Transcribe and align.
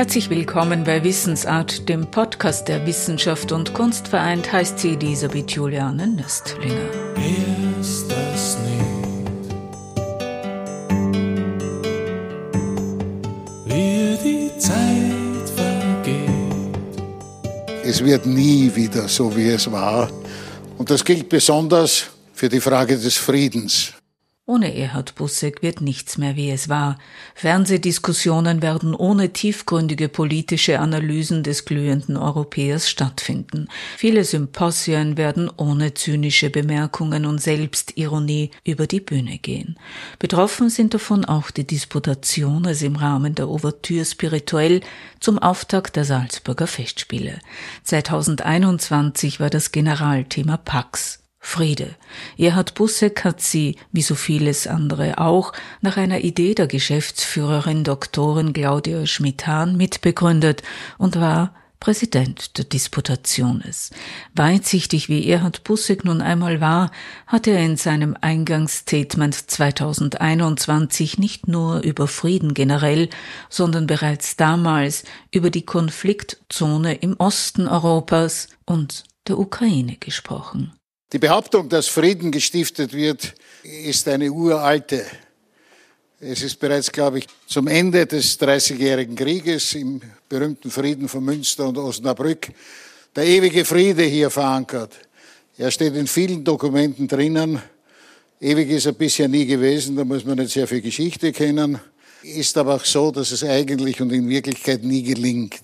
Herzlich 0.00 0.30
willkommen 0.30 0.84
bei 0.84 1.04
Wissensart, 1.04 1.86
dem 1.90 2.10
Podcast 2.10 2.68
der 2.68 2.86
Wissenschaft 2.86 3.52
und 3.52 3.74
Kunst 3.74 4.08
vereint, 4.08 4.50
heißt 4.50 4.78
sie 4.78 4.94
Elisabeth 4.94 5.50
Juliane 5.50 6.06
Nöstlinger. 6.06 6.88
Ist 7.78 8.10
das 8.10 8.56
nicht, 8.64 9.54
wie 13.66 14.16
die 14.24 14.58
Zeit 14.58 15.50
vergeht? 15.54 17.04
Es 17.84 18.02
wird 18.02 18.24
nie 18.24 18.74
wieder 18.74 19.06
so, 19.06 19.36
wie 19.36 19.48
es 19.48 19.70
war. 19.70 20.08
Und 20.78 20.88
das 20.88 21.04
gilt 21.04 21.28
besonders 21.28 22.06
für 22.32 22.48
die 22.48 22.62
Frage 22.62 22.96
des 22.96 23.18
Friedens. 23.18 23.92
Ohne 24.50 24.74
Erhard 24.74 25.14
Busseck 25.14 25.62
wird 25.62 25.80
nichts 25.80 26.18
mehr 26.18 26.34
wie 26.34 26.50
es 26.50 26.68
war. 26.68 26.98
Fernsehdiskussionen 27.36 28.62
werden 28.62 28.96
ohne 28.96 29.32
tiefgründige 29.32 30.08
politische 30.08 30.80
Analysen 30.80 31.44
des 31.44 31.66
glühenden 31.66 32.16
Europäers 32.16 32.90
stattfinden. 32.90 33.68
Viele 33.96 34.24
Symposien 34.24 35.16
werden 35.16 35.48
ohne 35.56 35.94
zynische 35.94 36.50
Bemerkungen 36.50 37.26
und 37.26 37.40
Selbstironie 37.40 38.50
über 38.64 38.88
die 38.88 38.98
Bühne 38.98 39.38
gehen. 39.38 39.78
Betroffen 40.18 40.68
sind 40.68 40.94
davon 40.94 41.24
auch 41.24 41.52
die 41.52 41.64
Disputationen 41.64 42.76
im 42.80 42.96
Rahmen 42.96 43.36
der 43.36 43.48
Ouvertüre 43.48 44.04
spirituell 44.04 44.80
zum 45.20 45.38
Auftakt 45.38 45.94
der 45.94 46.04
Salzburger 46.04 46.66
Festspiele. 46.66 47.38
2021 47.84 49.38
war 49.38 49.48
das 49.48 49.70
Generalthema 49.70 50.56
Pax. 50.56 51.19
Friede. 51.42 51.96
Erhard 52.36 52.74
Busseck 52.74 53.24
hat 53.24 53.40
sie, 53.40 53.76
wie 53.92 54.02
so 54.02 54.14
vieles 54.14 54.66
andere 54.66 55.18
auch, 55.18 55.52
nach 55.80 55.96
einer 55.96 56.20
Idee 56.20 56.54
der 56.54 56.66
Geschäftsführerin 56.66 57.82
Doktorin 57.82 58.52
Claudia 58.52 59.06
Schmidt-Hahn 59.06 59.76
mitbegründet 59.76 60.62
und 60.98 61.18
war 61.18 61.54
Präsident 61.80 62.58
der 62.58 62.66
Disputationes. 62.66 63.90
Weitsichtig 64.34 65.08
wie 65.08 65.26
Erhard 65.26 65.64
Busseck 65.64 66.04
nun 66.04 66.20
einmal 66.20 66.60
war, 66.60 66.90
hat 67.26 67.46
er 67.46 67.58
in 67.64 67.78
seinem 67.78 68.18
Eingangsstatement 68.20 69.34
2021 69.34 71.16
nicht 71.16 71.48
nur 71.48 71.80
über 71.80 72.06
Frieden 72.06 72.52
generell, 72.52 73.08
sondern 73.48 73.86
bereits 73.86 74.36
damals 74.36 75.04
über 75.32 75.48
die 75.48 75.64
Konfliktzone 75.64 76.96
im 76.96 77.16
Osten 77.16 77.66
Europas 77.66 78.48
und 78.66 79.04
der 79.26 79.38
Ukraine 79.38 79.96
gesprochen. 79.96 80.74
Die 81.12 81.18
Behauptung, 81.18 81.68
dass 81.68 81.88
Frieden 81.88 82.30
gestiftet 82.30 82.92
wird, 82.92 83.34
ist 83.64 84.06
eine 84.06 84.30
uralte. 84.30 85.04
Es 86.20 86.42
ist 86.42 86.60
bereits, 86.60 86.92
glaube 86.92 87.18
ich, 87.18 87.26
zum 87.46 87.66
Ende 87.66 88.06
des 88.06 88.38
Dreißigjährigen 88.38 89.16
Krieges 89.16 89.74
im 89.74 90.00
berühmten 90.28 90.70
Frieden 90.70 91.08
von 91.08 91.24
Münster 91.24 91.66
und 91.66 91.78
Osnabrück 91.78 92.48
der 93.16 93.26
ewige 93.26 93.64
Friede 93.64 94.04
hier 94.04 94.30
verankert. 94.30 94.94
Er 95.58 95.72
steht 95.72 95.96
in 95.96 96.06
vielen 96.06 96.44
Dokumenten 96.44 97.08
drinnen. 97.08 97.60
Ewig 98.40 98.70
ist 98.70 98.86
er 98.86 98.92
bisher 98.92 99.28
nie 99.28 99.46
gewesen, 99.46 99.96
da 99.96 100.04
muss 100.04 100.24
man 100.24 100.38
nicht 100.38 100.52
sehr 100.52 100.68
viel 100.68 100.80
Geschichte 100.80 101.32
kennen. 101.32 101.80
Ist 102.22 102.56
aber 102.56 102.76
auch 102.76 102.84
so, 102.84 103.10
dass 103.10 103.32
es 103.32 103.42
eigentlich 103.42 104.00
und 104.00 104.12
in 104.12 104.28
Wirklichkeit 104.28 104.84
nie 104.84 105.02
gelingt. 105.02 105.60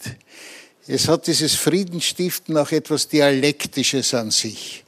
Es 0.88 1.06
hat 1.06 1.26
dieses 1.26 1.54
Friedensstiften 1.54 2.56
auch 2.56 2.72
etwas 2.72 3.08
Dialektisches 3.08 4.12
an 4.12 4.30
sich. 4.30 4.84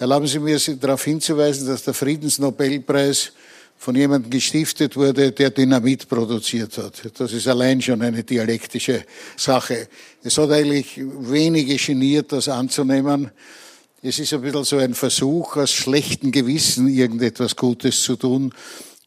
Erlauben 0.00 0.26
Sie 0.26 0.38
mir 0.38 0.58
darauf 0.80 1.04
hinzuweisen, 1.04 1.66
dass 1.66 1.84
der 1.84 1.92
Friedensnobelpreis 1.92 3.32
von 3.76 3.94
jemandem 3.94 4.30
gestiftet 4.30 4.96
wurde, 4.96 5.30
der 5.30 5.50
Dynamit 5.50 6.08
produziert 6.08 6.78
hat. 6.78 7.02
Das 7.18 7.34
ist 7.34 7.46
allein 7.46 7.82
schon 7.82 8.00
eine 8.00 8.24
dialektische 8.24 9.04
Sache. 9.36 9.88
Es 10.22 10.38
hat 10.38 10.52
eigentlich 10.52 10.98
wenige 10.98 11.76
geniert, 11.76 12.32
das 12.32 12.48
anzunehmen. 12.48 13.30
Es 14.00 14.18
ist 14.18 14.32
ein 14.32 14.40
bisschen 14.40 14.64
so 14.64 14.78
ein 14.78 14.94
Versuch, 14.94 15.58
aus 15.58 15.70
schlechtem 15.70 16.32
Gewissen 16.32 16.88
irgendetwas 16.88 17.54
Gutes 17.54 18.02
zu 18.02 18.16
tun, 18.16 18.54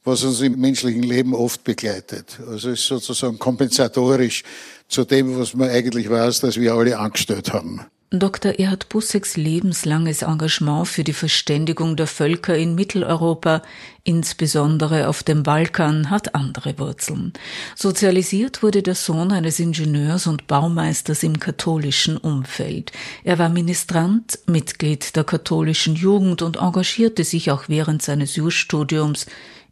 was 0.04 0.24
uns 0.24 0.42
im 0.42 0.60
menschlichen 0.60 1.02
Leben 1.02 1.34
oft 1.34 1.64
begleitet. 1.64 2.38
Also 2.48 2.70
es 2.70 2.81
ist 2.81 2.88
sozusagen 2.88 3.40
kompensatorisch 3.40 4.44
zu 4.88 5.06
dem, 5.06 5.40
was 5.40 5.56
man 5.56 5.72
eigentlich 5.72 6.08
weiß, 6.08 6.42
dass 6.42 6.60
wir 6.60 6.75
alle 6.75 7.00
angestellt 7.00 7.52
haben. 7.52 7.81
Dr. 8.16 8.59
Erhard 8.59 8.90
Bussecks 8.90 9.38
lebenslanges 9.38 10.22
Engagement 10.22 10.88
für 10.88 11.03
die 11.03 11.13
Verständigung 11.13 11.96
der 11.96 12.06
Völker 12.06 12.56
in 12.56 12.75
Mitteleuropa, 12.75 13.63
insbesondere 14.03 15.07
auf 15.07 15.24
dem 15.24 15.41
Balkan, 15.41 16.12
hat 16.12 16.35
andere 16.35 16.78
Wurzeln. 16.78 17.34
Sozialisiert 17.75 18.62
wurde 18.62 18.84
der 18.84 18.94
Sohn 18.94 19.31
eines 19.31 19.59
Ingenieurs 19.59 20.28
und 20.28 20.46
Baumeisters 20.46 21.24
im 21.24 21.40
katholischen 21.40 22.18
Umfeld. 22.18 22.91
Er 23.24 23.40
war 23.40 23.50
Ministrant, 23.50 24.38
Mitglied 24.45 25.16
der 25.16 25.24
katholischen 25.24 25.95
Jugend 25.95 26.44
und 26.44 26.57
engagierte 26.57 27.24
sich 27.24 27.50
auch 27.50 27.63
während 27.68 28.03
seines 28.03 28.35
Jurstudiums 28.35 29.25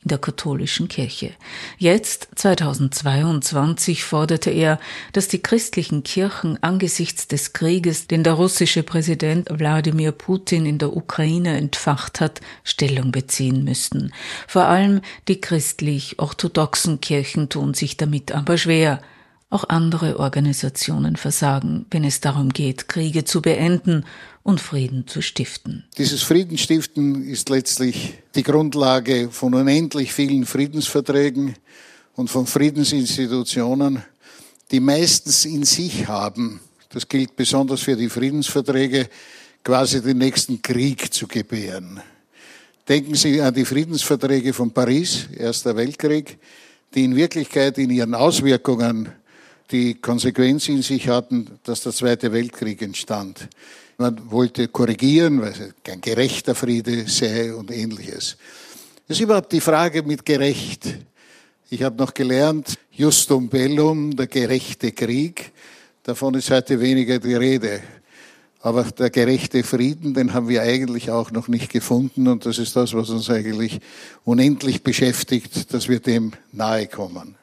in 0.04 0.10
der 0.10 0.18
katholischen 0.18 0.88
Kirche. 0.88 1.32
Jetzt, 1.78 2.30
2022, 2.36 4.04
forderte 4.04 4.50
er, 4.50 4.80
dass 5.14 5.28
die 5.28 5.42
christlichen 5.42 6.04
Kirchen 6.04 6.62
angesichts 6.62 7.28
des 7.28 7.54
Krieges, 7.54 8.08
den 8.08 8.24
der 8.24 8.34
russische 8.34 8.84
Präsident 8.84 9.50
Wladimir 9.52 10.12
Putin 10.12 10.66
in 10.66 10.80
der 10.80 10.96
Ukraine 10.96 11.58
entfacht 11.58 12.20
hat, 12.20 12.42
Stellung 12.64 13.12
beziehen 13.12 13.64
müssten. 13.64 14.12
Vor 14.48 14.64
allem 14.64 15.02
die 15.28 15.40
christlich-orthodoxen 15.40 17.02
Kirchen 17.02 17.50
tun 17.50 17.74
sich 17.74 17.98
damit 17.98 18.32
aber 18.32 18.58
schwer. 18.58 19.02
Auch 19.52 19.66
andere 19.68 20.18
Organisationen 20.18 21.18
versagen, 21.18 21.86
wenn 21.92 22.06
es 22.06 22.22
darum 22.22 22.50
geht, 22.50 22.88
Kriege 22.88 23.26
zu 23.26 23.42
beenden 23.42 24.06
und 24.44 24.62
Frieden 24.62 25.08
zu 25.08 25.22
stiften. 25.22 25.84
Dieses 25.98 26.24
Friedensstiften 26.24 27.28
ist 27.28 27.50
letztlich 27.50 28.14
die 28.34 28.44
Grundlage 28.44 29.30
von 29.30 29.54
unendlich 29.54 30.14
vielen 30.14 30.46
Friedensverträgen 30.46 31.56
und 32.16 32.30
von 32.30 32.48
Friedensinstitutionen, 32.48 34.02
die 34.72 34.80
meistens 34.80 35.44
in 35.44 35.66
sich 35.66 36.08
haben, 36.08 36.62
das 36.88 37.10
gilt 37.10 37.36
besonders 37.36 37.82
für 37.82 37.98
die 37.98 38.10
Friedensverträge, 38.10 39.10
quasi 39.66 40.02
den 40.02 40.20
nächsten 40.20 40.62
Krieg 40.62 41.14
zu 41.14 41.28
gebären. 41.28 42.00
Denken 42.88 43.16
Sie 43.16 43.42
an 43.42 43.54
die 43.54 43.66
Friedensverträge 43.66 44.54
von 44.54 44.72
Paris, 44.72 45.28
Erster 45.38 45.76
Weltkrieg, 45.76 46.40
die 46.96 47.04
in 47.04 47.18
Wirklichkeit 47.18 47.78
in 47.78 47.90
ihren 47.90 48.16
Auswirkungen 48.16 49.10
die 49.72 49.96
Konsequenz 49.96 50.68
in 50.68 50.82
sich 50.82 51.08
hatten, 51.08 51.59
dass 51.64 51.82
der 51.82 51.94
Zweite 51.94 52.32
Weltkrieg 52.32 52.82
entstand. 52.82 53.48
Man 53.98 54.32
wollte 54.32 54.68
korrigieren, 54.68 55.42
weil 55.42 55.52
es 55.52 55.59
kein 55.84 56.02
gerechter 56.02 56.56
Friede 56.56 57.08
sei 57.08 57.54
und 57.54 57.72
ähnliches. 57.72 58.38
Das 59.08 59.18
ist 59.18 59.24
überhaupt 59.24 59.52
die 59.52 59.62
Frage 59.62 60.04
mit 60.04 60.26
gerecht. 60.26 60.88
Ich 61.70 61.84
habe 61.84 61.98
noch 61.98 62.14
gelernt, 62.14 62.78
Justum 62.92 63.50
Bellum, 63.50 64.16
der 64.16 64.28
gerechte 64.28 64.92
Krieg, 64.92 65.52
davon 66.03 66.34
ist 66.34 66.52
heute 66.52 66.80
weniger 66.80 67.20
die 67.20 67.36
Rede. 67.36 67.82
Aber 68.59 68.84
der 68.84 69.09
gerechte 69.09 69.64
Frieden, 69.64 70.14
den 70.14 70.34
haben 70.34 70.48
wir 70.48 70.62
eigentlich 70.62 71.09
auch 71.09 71.32
noch 71.32 71.48
nicht 71.48 71.72
gefunden 71.72 72.28
und 72.28 72.46
das 72.46 72.59
ist 72.59 72.76
das, 72.76 72.94
was 72.94 73.09
uns 73.09 73.30
eigentlich 73.30 73.80
unendlich 74.24 74.84
beschäftigt, 74.84 75.74
dass 75.74 75.90
wir 75.90 76.00
dem 76.00 76.34
nahe 76.52 76.88
kommen. 76.88 77.36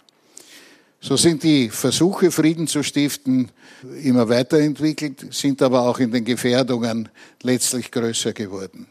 So 1.00 1.16
sind 1.16 1.44
die 1.44 1.68
Versuche, 1.68 2.32
Frieden 2.32 2.66
zu 2.66 2.82
stiften, 2.82 3.50
immer 4.02 4.28
weiterentwickelt, 4.28 5.32
sind 5.32 5.62
aber 5.62 5.82
auch 5.82 6.00
in 6.00 6.10
den 6.10 6.24
Gefährdungen 6.24 7.08
letztlich 7.42 7.90
größer 7.92 8.32
geworden. 8.32 8.88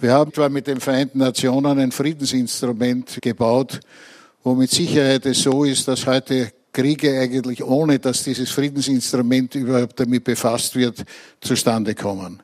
Wir 0.00 0.12
haben 0.12 0.32
zwar 0.32 0.48
mit 0.48 0.68
den 0.68 0.80
Vereinten 0.80 1.18
Nationen 1.18 1.78
ein 1.78 1.90
Friedensinstrument 1.90 3.18
gebaut, 3.20 3.80
wo 4.44 4.54
mit 4.54 4.70
Sicherheit 4.70 5.26
es 5.26 5.42
so 5.42 5.64
ist, 5.64 5.88
dass 5.88 6.06
heute 6.06 6.52
Kriege 6.72 7.18
eigentlich 7.20 7.64
ohne, 7.64 7.98
dass 7.98 8.24
dieses 8.24 8.50
Friedensinstrument 8.50 9.54
überhaupt 9.56 9.98
damit 9.98 10.24
befasst 10.24 10.76
wird, 10.76 11.04
zustande 11.40 11.94
kommen. 11.94 12.42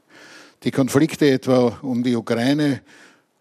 Die 0.64 0.70
Konflikte 0.70 1.30
etwa 1.30 1.78
um 1.82 2.02
die 2.02 2.16
Ukraine 2.16 2.82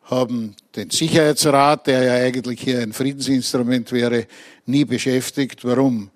haben 0.10 0.56
den 0.76 0.90
Sicherheitsrat, 0.90 1.88
der 1.88 2.04
ja 2.04 2.14
eigentlich 2.26 2.62
hier 2.62 2.80
ein 2.80 2.94
Friedensinstrument 2.94 3.92
wäre, 3.92 4.26
nie 4.66 4.86
beschäftigt. 4.86 5.64
Warum? 5.64 6.10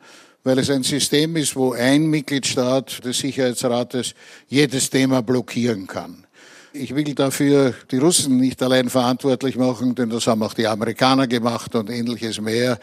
Weil 0.44 0.60
es 0.60 0.69
ein 0.69 0.84
System 0.84 1.36
ist, 1.38 1.56
wo 1.56 1.74
ein 1.74 2.07
Mitgliedstaat 2.07 3.06
des 3.06 3.19
Sicherheitsrates 3.19 4.13
jedes 4.48 4.90
Thema 4.90 5.22
blockieren 5.22 5.88
kann. 5.88 6.25
Ich 6.74 6.95
will 6.95 7.13
dafür 7.13 7.75
die 7.92 8.00
Russen 8.00 8.38
nicht 8.38 8.62
allein 8.63 8.90
verantwortlich 8.90 9.57
machen, 9.57 9.94
denn 9.94 10.10
das 10.10 10.25
haben 10.25 10.42
auch 10.42 10.56
die 10.56 10.66
Amerikaner 10.66 11.28
gemacht 11.28 11.75
und 11.75 11.89
ähnliches 11.89 12.42
mehr. 12.42 12.80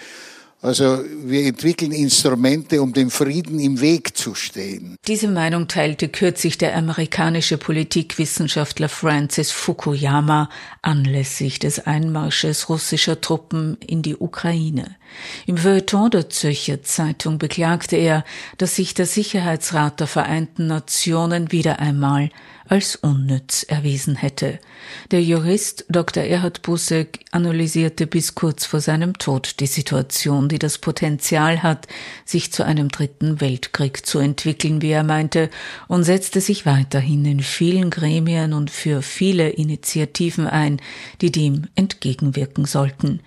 Also 0.62 1.02
wir 1.24 1.46
entwickeln 1.46 1.90
Instrumente, 1.90 2.82
um 2.82 2.92
dem 2.92 3.10
Frieden 3.10 3.58
im 3.58 3.80
Weg 3.80 4.14
zu 4.14 4.34
stehen. 4.34 4.96
Diese 5.06 5.28
Meinung 5.28 5.68
teilte 5.68 6.10
kürzlich 6.10 6.58
der 6.58 6.76
amerikanische 6.76 7.56
Politikwissenschaftler 7.56 8.90
Francis 8.90 9.50
Fukuyama 9.52 10.50
anlässlich 10.82 11.60
des 11.60 11.86
Einmarsches 11.86 12.68
russischer 12.68 13.22
Truppen 13.22 13.78
in 13.86 14.02
die 14.02 14.16
Ukraine. 14.16 14.96
Im 15.46 15.56
Feuilleton 15.56 16.10
der 16.10 16.28
Zürcher 16.28 16.82
Zeitung 16.82 17.38
beklagte 17.38 17.96
er, 17.96 18.24
dass 18.58 18.76
sich 18.76 18.92
der 18.92 19.06
Sicherheitsrat 19.06 19.98
der 19.98 20.06
Vereinten 20.06 20.66
Nationen 20.66 21.52
wieder 21.52 21.78
einmal 21.78 22.28
als 22.70 22.94
unnütz 22.94 23.64
erwiesen 23.64 24.14
hätte. 24.14 24.60
Der 25.10 25.20
Jurist 25.20 25.84
Dr. 25.88 26.22
Erhard 26.22 26.62
Busseck 26.62 27.18
analysierte 27.32 28.06
bis 28.06 28.36
kurz 28.36 28.64
vor 28.64 28.80
seinem 28.80 29.18
Tod 29.18 29.58
die 29.58 29.66
Situation, 29.66 30.48
die 30.48 30.60
das 30.60 30.78
Potenzial 30.78 31.64
hat, 31.64 31.88
sich 32.24 32.52
zu 32.52 32.62
einem 32.62 32.88
dritten 32.88 33.40
Weltkrieg 33.40 34.06
zu 34.06 34.20
entwickeln, 34.20 34.82
wie 34.82 34.92
er 34.92 35.02
meinte, 35.02 35.50
und 35.88 36.04
setzte 36.04 36.40
sich 36.40 36.64
weiterhin 36.64 37.24
in 37.24 37.40
vielen 37.40 37.90
Gremien 37.90 38.52
und 38.52 38.70
für 38.70 39.02
viele 39.02 39.48
Initiativen 39.48 40.46
ein, 40.46 40.80
die 41.20 41.32
dem 41.32 41.66
entgegenwirken 41.74 42.66
sollten. 42.66 43.18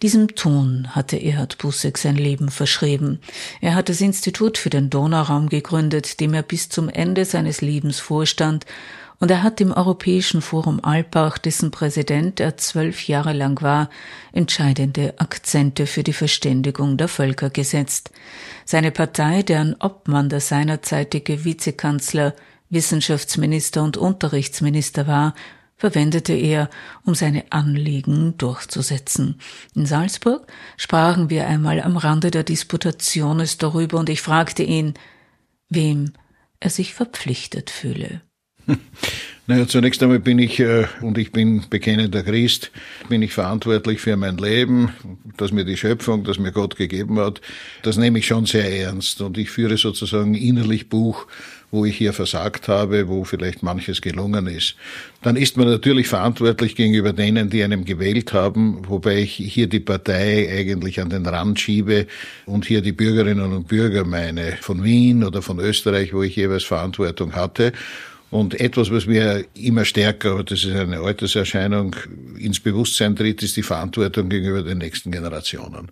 Diesem 0.00 0.36
Ton 0.36 0.94
hatte 0.94 1.20
Erhard 1.20 1.58
Busseck 1.58 1.98
sein 1.98 2.16
Leben 2.16 2.50
verschrieben. 2.50 3.18
Er 3.60 3.74
hat 3.74 3.88
das 3.88 4.00
Institut 4.00 4.58
für 4.58 4.70
den 4.70 4.90
Donauraum 4.90 5.48
gegründet, 5.48 6.20
dem 6.20 6.34
er 6.34 6.42
bis 6.44 6.68
zum 6.68 6.88
Ende 6.88 7.24
seines 7.24 7.62
Lebens 7.62 7.98
vorstand 7.98 8.64
und 9.22 9.30
er 9.30 9.44
hat 9.44 9.60
im 9.60 9.70
Europäischen 9.72 10.42
Forum 10.42 10.80
Alpbach, 10.82 11.38
dessen 11.38 11.70
Präsident 11.70 12.40
er 12.40 12.56
zwölf 12.56 13.06
Jahre 13.06 13.32
lang 13.32 13.62
war, 13.62 13.88
entscheidende 14.32 15.14
Akzente 15.18 15.86
für 15.86 16.02
die 16.02 16.12
Verständigung 16.12 16.96
der 16.96 17.06
Völker 17.06 17.48
gesetzt. 17.48 18.10
Seine 18.64 18.90
Partei, 18.90 19.44
deren 19.44 19.76
Obmann 19.78 20.28
der 20.28 20.40
seinerzeitige 20.40 21.44
Vizekanzler, 21.44 22.34
Wissenschaftsminister 22.68 23.84
und 23.84 23.96
Unterrichtsminister 23.96 25.06
war, 25.06 25.36
verwendete 25.76 26.32
er, 26.32 26.68
um 27.04 27.14
seine 27.14 27.44
Anliegen 27.50 28.36
durchzusetzen. 28.38 29.38
In 29.76 29.86
Salzburg 29.86 30.48
sprachen 30.76 31.30
wir 31.30 31.46
einmal 31.46 31.80
am 31.80 31.96
Rande 31.96 32.32
der 32.32 32.42
Disputationes 32.42 33.56
darüber 33.56 34.00
und 34.00 34.08
ich 34.08 34.20
fragte 34.20 34.64
ihn, 34.64 34.94
wem 35.68 36.12
er 36.58 36.70
sich 36.70 36.92
verpflichtet 36.92 37.70
fühle. 37.70 38.20
Naja, 39.48 39.66
zunächst 39.66 40.00
einmal 40.04 40.20
bin 40.20 40.38
ich, 40.38 40.60
äh, 40.60 40.86
und 41.00 41.18
ich 41.18 41.32
bin 41.32 41.64
bekennender 41.68 42.22
Christ, 42.22 42.70
bin 43.08 43.22
ich 43.22 43.32
verantwortlich 43.32 44.00
für 44.00 44.16
mein 44.16 44.36
Leben, 44.36 44.90
dass 45.36 45.50
mir 45.50 45.64
die 45.64 45.76
Schöpfung, 45.76 46.22
das 46.22 46.38
mir 46.38 46.52
Gott 46.52 46.76
gegeben 46.76 47.18
hat, 47.18 47.40
das 47.82 47.96
nehme 47.96 48.20
ich 48.20 48.26
schon 48.28 48.46
sehr 48.46 48.70
ernst. 48.70 49.20
Und 49.20 49.36
ich 49.36 49.50
führe 49.50 49.76
sozusagen 49.76 50.34
innerlich 50.34 50.88
Buch, 50.88 51.26
wo 51.72 51.84
ich 51.84 51.96
hier 51.96 52.12
versagt 52.12 52.68
habe, 52.68 53.08
wo 53.08 53.24
vielleicht 53.24 53.64
manches 53.64 54.00
gelungen 54.00 54.46
ist. 54.46 54.76
Dann 55.22 55.34
ist 55.34 55.56
man 55.56 55.66
natürlich 55.66 56.06
verantwortlich 56.06 56.76
gegenüber 56.76 57.12
denen, 57.12 57.50
die 57.50 57.64
einem 57.64 57.84
gewählt 57.84 58.32
haben, 58.32 58.88
wobei 58.88 59.22
ich 59.22 59.34
hier 59.34 59.66
die 59.66 59.80
Partei 59.80 60.48
eigentlich 60.56 61.00
an 61.00 61.10
den 61.10 61.26
Rand 61.26 61.58
schiebe 61.58 62.06
und 62.46 62.66
hier 62.66 62.80
die 62.82 62.92
Bürgerinnen 62.92 63.52
und 63.52 63.66
Bürger 63.66 64.04
meine, 64.04 64.58
von 64.60 64.84
Wien 64.84 65.24
oder 65.24 65.42
von 65.42 65.58
Österreich, 65.58 66.12
wo 66.14 66.22
ich 66.22 66.36
jeweils 66.36 66.64
Verantwortung 66.64 67.34
hatte. 67.34 67.72
Und 68.32 68.58
etwas, 68.58 68.90
was 68.90 69.04
mir 69.04 69.44
immer 69.52 69.84
stärker, 69.84 70.30
aber 70.30 70.44
das 70.44 70.64
ist 70.64 70.74
eine 70.74 71.00
Alterserscheinung, 71.00 71.94
ins 72.38 72.60
Bewusstsein 72.60 73.14
tritt, 73.14 73.42
ist 73.42 73.58
die 73.58 73.62
Verantwortung 73.62 74.30
gegenüber 74.30 74.62
den 74.62 74.78
nächsten 74.78 75.12
Generationen. 75.12 75.90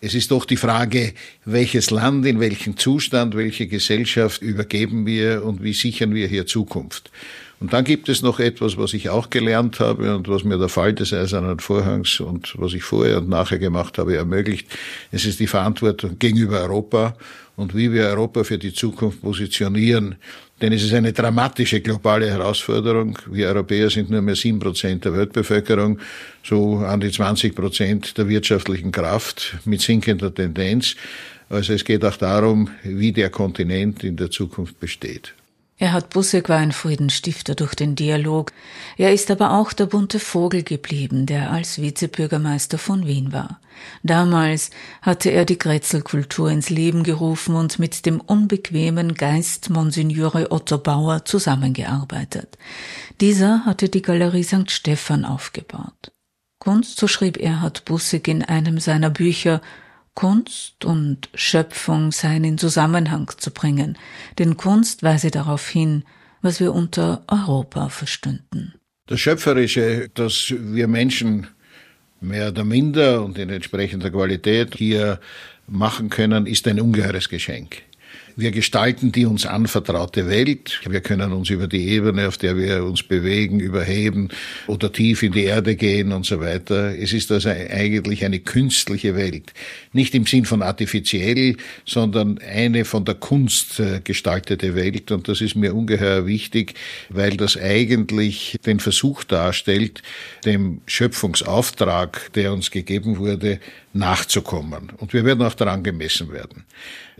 Es 0.00 0.12
ist 0.16 0.32
doch 0.32 0.46
die 0.46 0.56
Frage, 0.56 1.14
welches 1.44 1.92
Land, 1.92 2.26
in 2.26 2.40
welchem 2.40 2.76
Zustand, 2.76 3.36
welche 3.36 3.68
Gesellschaft 3.68 4.42
übergeben 4.42 5.06
wir 5.06 5.44
und 5.44 5.62
wie 5.62 5.74
sichern 5.74 6.12
wir 6.12 6.26
hier 6.26 6.44
Zukunft. 6.44 7.12
Und 7.60 7.72
dann 7.72 7.84
gibt 7.84 8.08
es 8.08 8.20
noch 8.20 8.40
etwas, 8.40 8.76
was 8.76 8.92
ich 8.92 9.08
auch 9.08 9.30
gelernt 9.30 9.78
habe 9.78 10.14
und 10.16 10.28
was 10.28 10.42
mir 10.42 10.58
der 10.58 10.68
Fall 10.68 10.92
des 10.92 11.12
Eisernen 11.12 11.60
Vorhangs 11.60 12.18
und 12.18 12.52
was 12.58 12.74
ich 12.74 12.82
vorher 12.82 13.18
und 13.18 13.28
nachher 13.28 13.60
gemacht 13.60 13.96
habe 13.96 14.16
ermöglicht. 14.16 14.66
Es 15.12 15.24
ist 15.24 15.38
die 15.38 15.46
Verantwortung 15.46 16.18
gegenüber 16.18 16.62
Europa 16.62 17.16
und 17.54 17.74
wie 17.74 17.92
wir 17.92 18.06
Europa 18.06 18.44
für 18.44 18.58
die 18.58 18.74
Zukunft 18.74 19.22
positionieren. 19.22 20.16
Denn 20.60 20.72
es 20.72 20.82
ist 20.82 20.94
eine 20.94 21.12
dramatische 21.12 21.80
globale 21.80 22.30
Herausforderung. 22.30 23.18
Wir 23.30 23.48
Europäer 23.48 23.90
sind 23.90 24.08
nur 24.08 24.22
mehr 24.22 24.36
sieben 24.36 24.58
Prozent 24.58 25.04
der 25.04 25.12
Weltbevölkerung, 25.12 25.98
so 26.42 26.78
an 26.78 27.00
die 27.00 27.10
20 27.10 27.54
Prozent 27.54 28.16
der 28.16 28.26
wirtschaftlichen 28.28 28.90
Kraft 28.90 29.56
mit 29.66 29.82
sinkender 29.82 30.34
Tendenz. 30.34 30.96
Also 31.50 31.74
es 31.74 31.84
geht 31.84 32.04
auch 32.06 32.16
darum, 32.16 32.70
wie 32.82 33.12
der 33.12 33.28
Kontinent 33.28 34.02
in 34.02 34.16
der 34.16 34.30
Zukunft 34.30 34.80
besteht. 34.80 35.34
Erhard 35.78 36.08
Busseck 36.08 36.48
war 36.48 36.56
ein 36.56 36.72
Friedensstifter 36.72 37.54
durch 37.54 37.74
den 37.74 37.96
Dialog. 37.96 38.52
Er 38.96 39.12
ist 39.12 39.30
aber 39.30 39.52
auch 39.52 39.74
der 39.74 39.84
bunte 39.84 40.18
Vogel 40.18 40.62
geblieben, 40.62 41.26
der 41.26 41.50
als 41.50 41.82
Vizebürgermeister 41.82 42.78
von 42.78 43.06
Wien 43.06 43.30
war. 43.30 43.60
Damals 44.02 44.70
hatte 45.02 45.30
er 45.30 45.44
die 45.44 45.58
Grätzelkultur 45.58 46.50
ins 46.50 46.70
Leben 46.70 47.02
gerufen 47.02 47.56
und 47.56 47.78
mit 47.78 48.06
dem 48.06 48.20
unbequemen 48.20 49.14
Geist 49.14 49.68
Monsignore 49.68 50.50
Otto 50.50 50.78
Bauer 50.78 51.26
zusammengearbeitet. 51.26 52.56
Dieser 53.20 53.66
hatte 53.66 53.90
die 53.90 54.00
Galerie 54.00 54.44
St. 54.44 54.70
Stephan 54.70 55.26
aufgebaut. 55.26 56.12
Kunst, 56.58 56.98
so 56.98 57.06
schrieb 57.06 57.36
Erhard 57.36 57.84
Busseck 57.84 58.28
in 58.28 58.42
einem 58.42 58.80
seiner 58.80 59.10
Bücher, 59.10 59.60
Kunst 60.16 60.84
und 60.84 61.28
Schöpfung 61.34 62.10
seien 62.10 62.42
in 62.42 62.58
Zusammenhang 62.58 63.30
zu 63.36 63.52
bringen, 63.52 63.96
denn 64.38 64.56
Kunst 64.56 65.04
weise 65.04 65.30
darauf 65.30 65.68
hin, 65.68 66.02
was 66.42 66.58
wir 66.58 66.72
unter 66.72 67.22
Europa 67.28 67.90
verstünden. 67.90 68.74
Das 69.06 69.20
Schöpferische, 69.20 70.08
das 70.14 70.52
wir 70.58 70.88
Menschen 70.88 71.46
mehr 72.20 72.48
oder 72.48 72.64
minder 72.64 73.22
und 73.22 73.38
in 73.38 73.50
entsprechender 73.50 74.10
Qualität 74.10 74.74
hier 74.74 75.20
machen 75.68 76.08
können, 76.08 76.46
ist 76.46 76.66
ein 76.66 76.80
ungeheures 76.80 77.28
Geschenk. 77.28 77.82
Wir 78.38 78.50
gestalten 78.50 79.12
die 79.12 79.24
uns 79.24 79.46
anvertraute 79.46 80.28
Welt. 80.28 80.82
Wir 80.86 81.00
können 81.00 81.32
uns 81.32 81.48
über 81.48 81.66
die 81.66 81.88
Ebene, 81.88 82.28
auf 82.28 82.36
der 82.36 82.54
wir 82.58 82.84
uns 82.84 83.02
bewegen, 83.02 83.60
überheben 83.60 84.28
oder 84.66 84.92
tief 84.92 85.22
in 85.22 85.32
die 85.32 85.44
Erde 85.44 85.74
gehen 85.74 86.12
und 86.12 86.26
so 86.26 86.38
weiter. 86.38 86.94
Es 86.98 87.14
ist 87.14 87.32
also 87.32 87.48
eigentlich 87.48 88.26
eine 88.26 88.40
künstliche 88.40 89.16
Welt. 89.16 89.54
Nicht 89.94 90.14
im 90.14 90.26
Sinn 90.26 90.44
von 90.44 90.60
artifiziell, 90.60 91.56
sondern 91.86 92.36
eine 92.36 92.84
von 92.84 93.06
der 93.06 93.14
Kunst 93.14 93.80
äh, 93.80 94.02
gestaltete 94.04 94.74
Welt. 94.74 95.10
Und 95.12 95.28
das 95.28 95.40
ist 95.40 95.56
mir 95.56 95.74
ungeheuer 95.74 96.26
wichtig, 96.26 96.74
weil 97.08 97.38
das 97.38 97.56
eigentlich 97.56 98.58
den 98.66 98.80
Versuch 98.80 99.24
darstellt, 99.24 100.02
dem 100.44 100.82
Schöpfungsauftrag, 100.84 102.34
der 102.34 102.52
uns 102.52 102.70
gegeben 102.70 103.16
wurde, 103.16 103.60
nachzukommen. 103.98 104.92
Und 104.98 105.12
wir 105.12 105.24
werden 105.24 105.42
auch 105.42 105.54
daran 105.54 105.82
gemessen 105.82 106.32
werden. 106.32 106.64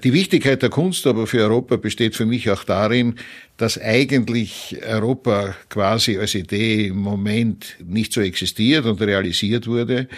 Die 0.04 0.12
Wichtigkeit 0.12 0.62
der 0.62 0.68
Kunst 0.68 1.06
aber 1.06 1.26
für 1.26 1.40
Europa 1.42 1.76
besteht 1.76 2.14
für 2.14 2.26
mich 2.26 2.50
auch 2.50 2.64
darin, 2.64 3.14
dass 3.56 3.80
eigentlich 3.80 4.76
Europa 4.86 5.56
quasi 5.70 6.18
als 6.18 6.34
Idee 6.34 6.88
im 6.88 6.98
Moment 6.98 7.76
nicht 7.84 8.12
so 8.12 8.20
existiert 8.20 8.84
und 8.84 9.00
realisiert 9.00 9.66
wurde, 9.66 10.08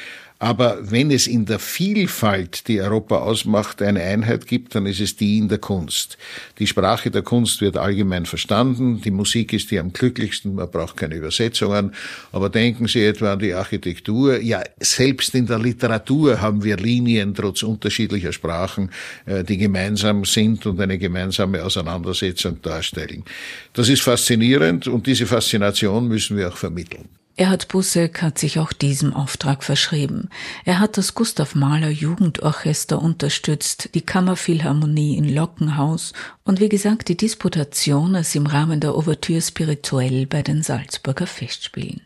aber 0.41 0.79
wenn 0.93 1.11
es 1.11 1.27
in 1.27 1.47
der 1.47 1.59
Vielfalt, 1.59 2.69
die 2.69 2.81
Europa 2.81 3.19
ausmacht, 3.19 3.83
eine 3.83 4.01
Einheit 4.01 4.47
gibt, 4.47 4.75
dann 4.77 4.87
ist 4.87 5.01
es 5.01 5.17
die 5.17 5.39
in 5.39 5.49
der 5.49 5.59
Kunst. 5.59 6.17
Die 6.61 6.69
Sprache 6.69 7.11
der 7.11 7.23
Kunst 7.23 7.61
wird 7.61 7.77
allgemein 7.77 8.25
verstanden. 8.25 9.01
Die 9.01 9.11
Musik 9.11 9.53
ist 9.53 9.73
die 9.73 9.81
am 9.81 9.93
glücklichsten. 9.93 10.55
Man 10.55 10.71
braucht 10.71 10.97
keine 10.97 11.17
Übersetzungen. 11.17 11.93
Aber 12.31 12.51
denken 12.51 12.87
Sie 12.87 13.05
etwa 13.05 13.33
an 13.33 13.41
die 13.41 13.53
Architektur. 13.53 14.41
Ja, 14.41 14.63
selbst 14.79 15.35
in 15.35 15.47
der 15.47 15.59
Literatur 15.59 16.41
haben 16.41 16.63
wir 16.63 16.77
Linien 16.77 17.35
trotz 17.35 17.65
unterschiedlicher 17.65 18.33
Sprachen, 18.33 18.91
äh, 19.27 19.43
die 19.43 19.59
gemeinsam 19.59 20.25
sind 20.25 20.65
und 20.67 20.81
eine 20.81 20.99
gemeinsame 20.99 21.65
Auseinandersetzung 21.65 22.63
darstellen. 22.63 23.25
Das 23.73 23.89
ist 23.89 24.03
faszinierend 24.03 24.87
und 24.87 25.05
diese 25.09 25.27
Faszination 25.27 26.07
müssen 26.07 26.37
wir 26.37 26.49
auch 26.49 26.57
vermitteln. 26.57 27.09
Erhard 27.39 27.69
Busseck 27.69 28.21
hat 28.21 28.37
sich 28.37 28.59
auch 28.59 28.73
diesem 28.73 29.15
Auftrag 29.15 29.63
verschrieben. 29.63 30.29
Er 30.65 30.81
hat 30.81 30.99
das 30.99 31.15
Gustav 31.15 31.55
Mahler 31.55 31.89
Jugendorchester 31.89 33.01
unterstützt, 33.01 33.91
die 33.95 34.01
Kammerphilharmonie 34.01 35.17
in 35.17 35.33
Lockenhaus 35.33 36.15
und 36.43 36.59
wie 36.59 36.69
gesagt 36.69 37.07
die 37.07 37.17
Disputationes 37.17 38.35
im 38.35 38.47
Rahmen 38.47 38.81
der 38.81 38.97
Ouvertüre 38.97 39.41
Spirituell 39.41 40.27
bei 40.27 40.43
den 40.43 40.65
Salzburger 40.65 41.29
Festspielen. 41.29 42.01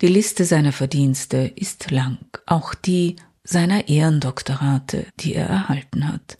Die 0.00 0.06
Liste 0.06 0.46
seiner 0.46 0.72
Verdienste 0.72 1.52
ist 1.56 1.90
lang, 1.90 2.16
auch 2.46 2.72
die 2.72 3.16
seiner 3.44 3.86
Ehrendoktorate, 3.86 5.04
die 5.18 5.34
er 5.34 5.46
erhalten 5.46 6.08
hat. 6.08 6.38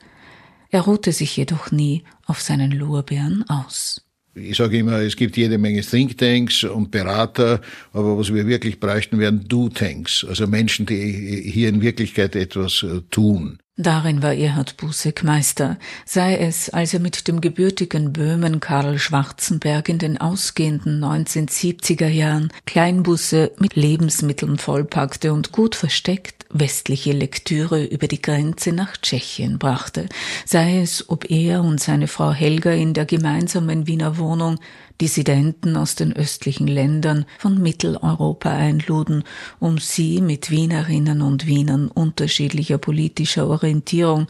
Er 0.71 0.81
ruhte 0.81 1.13
sich 1.13 1.37
jedoch 1.37 1.69
nie 1.69 2.05
auf 2.25 2.41
seinen 2.41 2.71
Lorbeeren 2.71 3.47
aus. 3.47 4.01
Ich 4.33 4.55
sage 4.55 4.77
immer, 4.77 4.99
es 4.99 5.17
gibt 5.17 5.35
jede 5.35 5.57
Menge 5.57 5.81
Thinktanks 5.81 6.63
und 6.63 6.89
Berater, 6.89 7.59
aber 7.91 8.17
was 8.17 8.33
wir 8.33 8.47
wirklich 8.47 8.79
bräuchten, 8.79 9.19
wären 9.19 9.45
Do-Tanks, 9.47 10.25
also 10.27 10.47
Menschen, 10.47 10.85
die 10.85 11.51
hier 11.51 11.67
in 11.67 11.81
Wirklichkeit 11.81 12.35
etwas 12.37 12.83
äh, 12.83 13.01
tun. 13.09 13.59
Darin 13.77 14.21
war 14.21 14.33
Erhard 14.33 14.77
Busseck 14.77 15.23
Meister, 15.23 15.77
sei 16.05 16.37
es, 16.37 16.69
als 16.69 16.93
er 16.93 16.99
mit 16.99 17.27
dem 17.27 17.41
gebürtigen 17.41 18.13
Böhmen 18.13 18.59
Karl 18.59 18.99
Schwarzenberg 18.99 19.89
in 19.89 19.97
den 19.97 20.19
ausgehenden 20.19 21.03
1970er 21.03 22.07
Jahren 22.07 22.53
Kleinbusse 22.65 23.51
mit 23.59 23.75
Lebensmitteln 23.75 24.57
vollpackte 24.57 25.33
und 25.33 25.51
gut 25.51 25.75
versteckt 25.75 26.40
westliche 26.53 27.11
Lektüre 27.11 27.83
über 27.83 28.07
die 28.07 28.21
Grenze 28.21 28.71
nach 28.71 28.97
Tschechien 28.97 29.59
brachte, 29.59 30.07
sei 30.45 30.79
es, 30.79 31.09
ob 31.09 31.29
er 31.29 31.63
und 31.63 31.79
seine 31.79 32.07
Frau 32.07 32.31
Helga 32.31 32.71
in 32.71 32.93
der 32.93 33.05
gemeinsamen 33.05 33.87
Wiener 33.87 34.17
Wohnung 34.17 34.59
Dissidenten 34.99 35.77
aus 35.77 35.95
den 35.95 36.13
östlichen 36.15 36.67
Ländern 36.67 37.25
von 37.39 37.61
Mitteleuropa 37.61 38.51
einluden, 38.51 39.23
um 39.59 39.79
sie 39.79 40.21
mit 40.21 40.51
Wienerinnen 40.51 41.21
und 41.21 41.47
Wienern 41.47 41.87
unterschiedlicher 41.87 42.77
politischer 42.77 43.47
Orientierung 43.47 44.27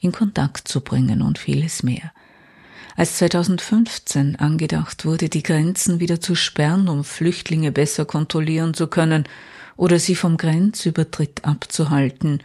in 0.00 0.12
Kontakt 0.12 0.68
zu 0.68 0.80
bringen 0.80 1.20
und 1.20 1.38
vieles 1.38 1.82
mehr. 1.82 2.12
Als 2.96 3.18
2015 3.18 4.36
angedacht 4.36 5.04
wurde, 5.04 5.28
die 5.28 5.42
Grenzen 5.42 5.98
wieder 6.00 6.20
zu 6.20 6.36
sperren, 6.36 6.88
um 6.88 7.02
Flüchtlinge 7.02 7.72
besser 7.72 8.04
kontrollieren 8.04 8.72
zu 8.72 8.86
können 8.86 9.24
oder 9.76 9.98
sie 9.98 10.14
vom 10.14 10.36
Grenzübertritt 10.36 11.44
abzuhalten, 11.44 12.42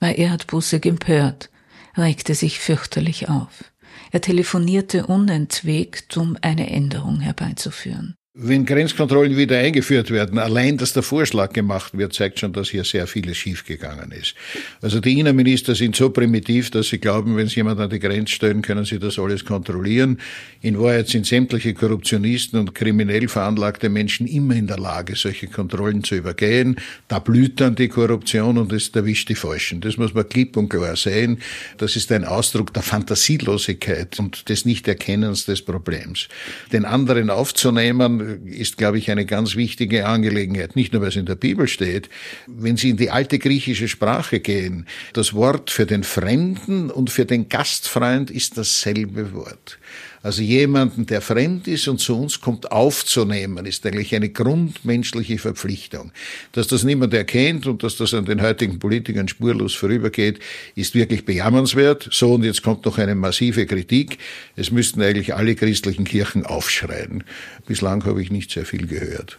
war 0.00 0.16
Erhard 0.16 0.46
Busse 0.46 0.82
empört, 0.82 1.50
regte 1.96 2.34
sich 2.34 2.60
fürchterlich 2.60 3.28
auf. 3.28 3.72
Er 4.10 4.20
telefonierte 4.20 5.06
unentwegt, 5.06 6.16
um 6.16 6.36
eine 6.40 6.70
Änderung 6.70 7.20
herbeizuführen. 7.20 8.14
Wenn 8.40 8.66
Grenzkontrollen 8.66 9.36
wieder 9.36 9.58
eingeführt 9.58 10.12
werden, 10.12 10.38
allein, 10.38 10.76
dass 10.76 10.92
der 10.92 11.02
Vorschlag 11.02 11.52
gemacht 11.52 11.98
wird, 11.98 12.12
zeigt 12.12 12.38
schon, 12.38 12.52
dass 12.52 12.68
hier 12.68 12.84
sehr 12.84 13.08
vieles 13.08 13.36
schiefgegangen 13.36 14.12
ist. 14.12 14.36
Also 14.80 15.00
die 15.00 15.18
Innenminister 15.18 15.74
sind 15.74 15.96
so 15.96 16.10
primitiv, 16.10 16.70
dass 16.70 16.86
sie 16.86 16.98
glauben, 17.00 17.36
wenn 17.36 17.48
sie 17.48 17.56
jemand 17.56 17.80
an 17.80 17.90
die 17.90 17.98
Grenze 17.98 18.32
stellen, 18.32 18.62
können 18.62 18.84
sie 18.84 19.00
das 19.00 19.18
alles 19.18 19.44
kontrollieren. 19.44 20.20
In 20.60 20.78
Wahrheit 20.78 21.08
sind 21.08 21.26
sämtliche 21.26 21.74
Korruptionisten 21.74 22.60
und 22.60 22.76
kriminell 22.76 23.26
veranlagte 23.26 23.88
Menschen 23.88 24.28
immer 24.28 24.54
in 24.54 24.68
der 24.68 24.78
Lage, 24.78 25.16
solche 25.16 25.48
Kontrollen 25.48 26.04
zu 26.04 26.14
übergehen. 26.14 26.76
Da 27.08 27.18
blüht 27.18 27.60
dann 27.60 27.74
die 27.74 27.88
Korruption 27.88 28.56
und 28.56 28.72
es 28.72 28.90
erwischt 28.90 29.30
die 29.30 29.34
Falschen. 29.34 29.80
Das 29.80 29.96
muss 29.96 30.14
man 30.14 30.28
klipp 30.28 30.56
und 30.56 30.68
klar 30.68 30.94
sehen. 30.94 31.40
Das 31.78 31.96
ist 31.96 32.12
ein 32.12 32.24
Ausdruck 32.24 32.72
der 32.72 32.84
Fantasielosigkeit 32.84 34.16
und 34.20 34.48
des 34.48 34.64
Nichterkennens 34.64 35.44
des 35.46 35.62
Problems. 35.62 36.28
Den 36.72 36.84
anderen 36.84 37.30
aufzunehmen, 37.30 38.27
ist, 38.44 38.76
glaube 38.76 38.98
ich, 38.98 39.10
eine 39.10 39.26
ganz 39.26 39.56
wichtige 39.56 40.06
Angelegenheit. 40.06 40.76
Nicht 40.76 40.92
nur, 40.92 41.02
weil 41.02 41.08
es 41.08 41.16
in 41.16 41.26
der 41.26 41.34
Bibel 41.34 41.68
steht. 41.68 42.08
Wenn 42.46 42.76
Sie 42.76 42.90
in 42.90 42.96
die 42.96 43.10
alte 43.10 43.38
griechische 43.38 43.88
Sprache 43.88 44.40
gehen, 44.40 44.86
das 45.12 45.34
Wort 45.34 45.70
für 45.70 45.86
den 45.86 46.04
Fremden 46.04 46.90
und 46.90 47.10
für 47.10 47.24
den 47.24 47.48
Gastfreund 47.48 48.30
ist 48.30 48.58
dasselbe 48.58 49.32
Wort. 49.32 49.78
Also 50.22 50.42
jemanden, 50.42 51.06
der 51.06 51.20
fremd 51.20 51.68
ist 51.68 51.86
und 51.88 51.98
zu 51.98 52.20
uns 52.20 52.40
kommt, 52.40 52.72
aufzunehmen, 52.72 53.66
ist 53.66 53.86
eigentlich 53.86 54.14
eine 54.14 54.28
grundmenschliche 54.28 55.38
Verpflichtung. 55.38 56.12
Dass 56.52 56.66
das 56.66 56.84
niemand 56.84 57.14
erkennt 57.14 57.66
und 57.66 57.82
dass 57.82 57.96
das 57.96 58.14
an 58.14 58.24
den 58.24 58.42
heutigen 58.42 58.78
Politikern 58.78 59.28
spurlos 59.28 59.74
vorübergeht, 59.74 60.40
ist 60.74 60.94
wirklich 60.94 61.24
bejammernswert. 61.24 62.08
So, 62.10 62.34
und 62.34 62.44
jetzt 62.44 62.62
kommt 62.62 62.84
noch 62.84 62.98
eine 62.98 63.14
massive 63.14 63.66
Kritik. 63.66 64.18
Es 64.56 64.70
müssten 64.70 65.02
eigentlich 65.02 65.34
alle 65.34 65.54
christlichen 65.54 66.04
Kirchen 66.04 66.44
aufschreien. 66.44 67.24
Bislang 67.66 68.04
habe 68.04 68.22
ich 68.22 68.30
nicht 68.30 68.50
sehr 68.50 68.66
viel 68.66 68.86
gehört. 68.86 69.38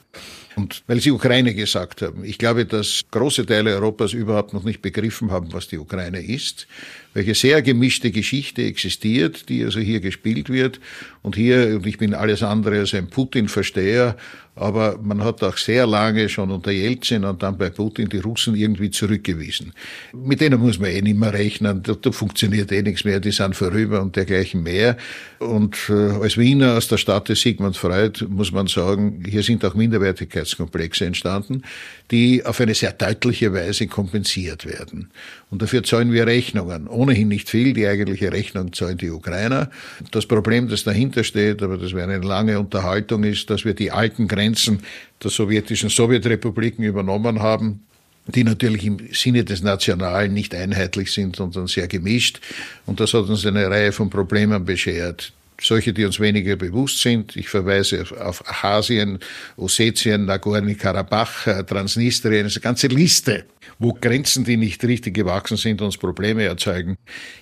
Und 0.60 0.84
weil 0.88 1.00
Sie 1.00 1.12
Ukraine 1.12 1.54
gesagt 1.54 2.02
haben, 2.02 2.26
ich 2.26 2.38
glaube, 2.38 2.66
dass 2.66 3.06
große 3.12 3.46
Teile 3.46 3.76
Europas 3.76 4.12
überhaupt 4.12 4.54
noch 4.54 4.66
nicht 4.66 4.82
begriffen 4.82 5.32
haben, 5.32 5.54
was 5.54 5.70
die 5.70 5.78
Ukraine 5.78 6.22
ist 6.22 6.68
welche 7.14 7.34
sehr 7.34 7.62
gemischte 7.62 8.12
Geschichte 8.12 8.64
existiert, 8.64 9.50
die 9.50 9.64
also 9.64 9.80
hier 9.80 10.00
gespielt 10.00 10.50
wird. 10.50 10.80
Und 11.22 11.36
hier, 11.36 11.76
und 11.76 11.86
ich 11.86 11.98
bin 11.98 12.14
alles 12.14 12.44
andere 12.44 12.80
als 12.80 12.94
ein 12.94 13.08
Putin-Versteher, 13.08 14.16
aber 14.60 15.00
man 15.02 15.24
hat 15.24 15.42
auch 15.42 15.58
sehr 15.58 15.88
lange 15.88 16.28
schon 16.28 16.52
unter 16.52 16.72
Jelzin 16.72 17.24
und 17.24 17.42
dann 17.42 17.58
bei 17.58 17.70
Putin 17.70 18.10
die 18.10 18.20
Russen 18.20 18.56
irgendwie 18.56 18.92
zurückgewiesen. 18.92 19.72
Mit 20.14 20.42
denen 20.42 20.60
muss 20.60 20.80
man 20.80 20.90
eh 20.90 21.02
nicht 21.02 21.18
mehr 21.18 21.34
rechnen, 21.34 21.82
da, 21.82 21.94
da 21.94 22.12
funktioniert 22.12 22.70
eh 22.74 22.82
nichts 22.82 23.06
mehr, 23.06 23.22
die 23.22 23.32
sind 23.32 23.56
vorüber 23.56 24.02
und 24.02 24.18
dergleichen 24.18 24.62
mehr. 24.62 24.98
Und 25.40 25.78
äh, 25.90 25.94
als 25.94 26.38
Wiener 26.38 26.76
aus 26.76 26.90
der 26.90 26.98
Stadt 26.98 27.30
des 27.30 27.42
Sigmund 27.42 27.78
Freud 27.78 28.26
muss 28.28 28.52
man 28.52 28.68
sagen, 28.68 29.24
hier 29.26 29.44
sind 29.44 29.64
auch 29.64 29.76
Minderwertigkeitskomplexe 29.76 31.06
entstanden, 31.06 31.64
die 32.12 32.46
auf 32.46 32.60
eine 32.60 32.74
sehr 32.74 32.92
deutliche 32.92 33.54
Weise 33.54 33.88
kompensiert 33.88 34.66
werden. 34.66 35.10
Und 35.50 35.62
dafür 35.62 35.84
zahlen 35.84 36.12
wir 36.12 36.28
Rechnungen. 36.28 36.88
Ohnehin 36.90 37.30
nicht 37.30 37.50
viel, 37.50 37.74
die 37.74 37.88
eigentliche 37.88 38.34
Rechnung 38.34 38.74
zahlen 38.74 38.98
die 38.98 39.10
Ukrainer. 39.10 39.70
Das 40.12 40.26
Problem, 40.26 40.68
das 40.68 40.84
dahinter 40.84 41.24
steht, 41.24 41.64
aber 41.64 41.78
das 41.78 41.94
wäre 41.94 42.12
eine 42.12 42.26
lange 42.26 42.60
Unterhaltung, 42.60 43.24
ist, 43.24 43.50
dass 43.50 43.64
wir 43.64 43.74
die 43.74 43.92
alten 43.92 44.28
Grenzen 44.28 44.49
der 44.54 45.32
sowjetischen 45.32 45.90
Sowjetrepubliken 45.90 46.84
übernommen 46.84 47.40
haben, 47.40 47.82
die 48.28 48.44
natürlich 48.44 48.86
im 48.86 49.00
Sinne 49.12 49.44
des 49.44 49.62
Nationalen 49.64 50.34
nicht 50.34 50.54
einheitlich 50.54 51.12
sind, 51.12 51.36
sondern 51.36 51.68
sehr 51.68 51.88
gemischt. 51.88 52.40
Und 52.86 53.00
das 53.00 53.14
hat 53.14 53.28
uns 53.28 53.46
eine 53.46 53.70
Reihe 53.70 53.92
von 53.92 54.10
Problemen 54.10 54.66
beschert 54.66 55.34
solche, 55.62 55.94
die 55.94 56.06
uns 56.06 56.20
weniger 56.20 56.56
bewusst 56.56 57.02
sind. 57.02 57.36
Ich 57.36 57.50
verweise 57.50 58.06
auf 58.20 58.48
Abchasien, 58.48 59.20
Ossetien, 59.58 60.26
Nagorno-Karabach, 60.26 61.66
Transnistrien, 61.66 62.46
eine 62.46 62.60
ganze 62.62 62.88
Liste 62.88 63.46
wo 63.80 63.94
Grenzen, 63.94 64.44
die 64.44 64.58
nicht 64.58 64.84
richtig 64.84 65.14
gewachsen 65.14 65.58
sind, 65.58 65.82
uns 65.82 65.98
Probleme 65.98 66.44
erzeugen. 66.44 66.98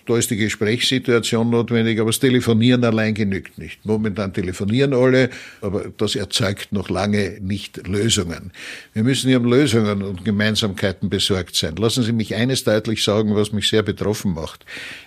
Da 0.05 0.17
ist 0.17 0.29
die 0.29 0.37
Gesprächssituation 0.37 1.49
notwendig, 1.49 1.99
aber 1.99 2.11
das 2.11 2.19
Telefonieren 2.19 2.83
allein 2.83 3.15
genügt 3.15 3.57
nicht. 3.57 3.83
Momentan 3.85 4.33
telefonieren 4.33 4.93
alle, 4.93 5.31
aber 5.61 5.91
das 5.97 6.15
erzeugt 6.15 6.71
noch 6.71 6.89
lange 6.89 7.39
nicht 7.41 7.87
Lösungen. 7.87 8.51
Wir 8.93 9.03
müssen 9.03 9.29
hier 9.29 9.39
um 9.39 9.45
Lösungen 9.45 10.03
und 10.03 10.23
Gemeinsamkeiten 10.23 11.09
besorgt 11.09 11.55
sein. 11.55 11.75
Lassen 11.75 12.03
Sie 12.03 12.13
mich 12.13 12.35
eines 12.35 12.63
deutlich 12.63 13.03
sagen, 13.03 13.35
was 13.35 13.51
mich 13.51 13.67
sehr 13.67 13.81
betroffen 13.81 14.33
macht. 14.33 14.63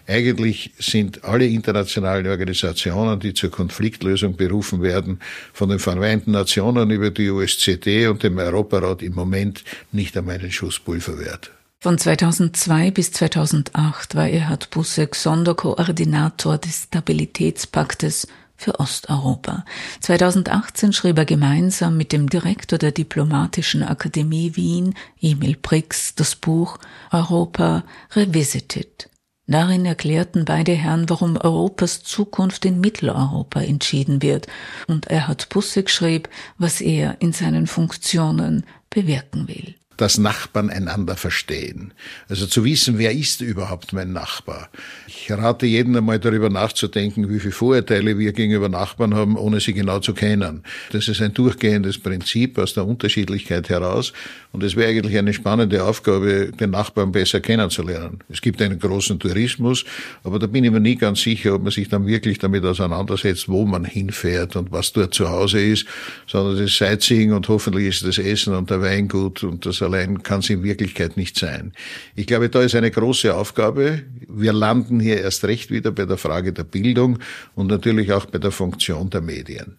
Eigentlich 0.08 0.72
sind 0.78 1.24
alle 1.24 1.46
internationalen 1.46 2.26
Organisationen, 2.26 2.99
die 3.20 3.34
zur 3.34 3.50
Konfliktlösung 3.50 4.36
berufen 4.36 4.82
werden, 4.82 5.20
von 5.52 5.68
den 5.68 5.78
Vereinten 5.78 6.32
Nationen 6.32 6.90
über 6.90 7.10
die 7.10 7.30
USCD 7.30 8.06
und 8.06 8.22
dem 8.22 8.38
Europarat 8.38 9.02
im 9.02 9.14
Moment 9.14 9.64
nicht 9.92 10.16
einmal 10.16 10.38
einen 10.38 10.52
Schuss 10.52 10.78
Pulver 10.78 11.18
wert. 11.18 11.50
Von 11.82 11.96
2002 11.96 12.90
bis 12.90 13.10
2008 13.12 14.14
war 14.14 14.28
Erhard 14.28 14.68
Busseck 14.70 15.14
Sonderkoordinator 15.14 16.58
des 16.58 16.84
Stabilitätspaktes 16.84 18.26
für 18.60 18.78
Osteuropa. 18.78 19.64
2018 20.00 20.92
schrieb 20.92 21.16
er 21.16 21.24
gemeinsam 21.24 21.96
mit 21.96 22.12
dem 22.12 22.28
Direktor 22.28 22.78
der 22.78 22.92
Diplomatischen 22.92 23.82
Akademie 23.82 24.54
Wien, 24.54 24.94
Emil 25.20 25.56
Brix, 25.60 26.14
das 26.14 26.36
Buch 26.36 26.76
Europa 27.10 27.84
Revisited. 28.14 29.08
Darin 29.50 29.84
erklärten 29.84 30.44
beide 30.44 30.72
Herren, 30.72 31.10
warum 31.10 31.36
Europas 31.36 32.04
Zukunft 32.04 32.64
in 32.64 32.80
Mitteleuropa 32.80 33.60
entschieden 33.60 34.22
wird, 34.22 34.46
und 34.86 35.08
Erhard 35.08 35.48
Busseck 35.48 35.90
schrieb, 35.90 36.28
was 36.56 36.80
er 36.80 37.16
in 37.20 37.32
seinen 37.32 37.66
Funktionen 37.66 38.64
bewirken 38.90 39.48
will 39.48 39.74
dass 40.00 40.16
Nachbarn 40.16 40.70
einander 40.70 41.14
verstehen. 41.14 41.92
Also 42.30 42.46
zu 42.46 42.64
wissen, 42.64 42.96
wer 42.96 43.12
ist 43.12 43.42
überhaupt 43.42 43.92
mein 43.92 44.12
Nachbar. 44.12 44.70
Ich 45.06 45.30
rate 45.30 45.66
jedem 45.66 45.94
einmal 45.94 46.18
darüber 46.18 46.48
nachzudenken, 46.48 47.28
wie 47.28 47.38
viele 47.38 47.52
Vorurteile 47.52 48.18
wir 48.18 48.32
gegenüber 48.32 48.70
Nachbarn 48.70 49.14
haben, 49.14 49.36
ohne 49.36 49.60
sie 49.60 49.74
genau 49.74 50.00
zu 50.00 50.14
kennen. 50.14 50.62
Das 50.92 51.06
ist 51.08 51.20
ein 51.20 51.34
durchgehendes 51.34 51.98
Prinzip 51.98 52.56
aus 52.56 52.72
der 52.72 52.86
Unterschiedlichkeit 52.86 53.68
heraus. 53.68 54.14
Und 54.52 54.62
es 54.62 54.74
wäre 54.74 54.90
eigentlich 54.90 55.18
eine 55.18 55.34
spannende 55.34 55.84
Aufgabe, 55.84 56.50
den 56.58 56.70
Nachbarn 56.70 57.12
besser 57.12 57.40
kennenzulernen. 57.40 58.20
Es 58.30 58.40
gibt 58.40 58.62
einen 58.62 58.78
großen 58.78 59.18
Tourismus, 59.18 59.84
aber 60.24 60.38
da 60.38 60.46
bin 60.46 60.64
ich 60.64 60.70
mir 60.70 60.80
nie 60.80 60.96
ganz 60.96 61.20
sicher, 61.20 61.54
ob 61.54 61.62
man 61.62 61.72
sich 61.72 61.90
dann 61.90 62.06
wirklich 62.06 62.38
damit 62.38 62.64
auseinandersetzt, 62.64 63.50
wo 63.50 63.66
man 63.66 63.84
hinfährt 63.84 64.56
und 64.56 64.72
was 64.72 64.92
dort 64.92 65.12
zu 65.12 65.28
Hause 65.28 65.60
ist, 65.60 65.84
sondern 66.26 66.56
das 66.58 66.74
Sightseeing 66.74 67.32
und 67.32 67.48
hoffentlich 67.48 67.88
ist 67.88 68.06
das 68.06 68.16
Essen 68.16 68.54
und 68.54 68.70
der 68.70 68.80
Wein 68.80 69.06
gut 69.06 69.44
und 69.44 69.66
das 69.66 69.82
allein 69.92 70.22
kann 70.22 70.40
es 70.40 70.50
in 70.50 70.62
Wirklichkeit 70.62 71.16
nicht 71.16 71.38
sein. 71.38 71.72
Ich 72.14 72.26
glaube, 72.26 72.48
da 72.48 72.62
ist 72.62 72.74
eine 72.74 72.90
große 72.90 73.34
Aufgabe. 73.34 74.02
Wir 74.28 74.52
landen 74.52 75.00
hier 75.00 75.20
erst 75.20 75.44
recht 75.44 75.70
wieder 75.70 75.90
bei 75.92 76.06
der 76.06 76.16
Frage 76.16 76.52
der 76.52 76.64
Bildung 76.64 77.18
und 77.54 77.66
natürlich 77.66 78.12
auch 78.12 78.26
bei 78.26 78.38
der 78.38 78.52
Funktion 78.52 79.10
der 79.10 79.20
Medien. 79.20 79.78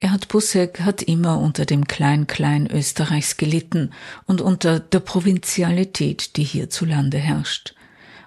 Erhard 0.00 0.26
Busseck 0.26 0.80
hat 0.80 1.00
immer 1.00 1.38
unter 1.38 1.64
dem 1.64 1.86
Klein-Klein 1.86 2.68
Österreichs 2.72 3.36
gelitten 3.36 3.90
und 4.26 4.40
unter 4.40 4.80
der 4.80 4.98
Provinzialität, 4.98 6.36
die 6.36 6.42
hierzulande 6.42 7.18
herrscht. 7.18 7.74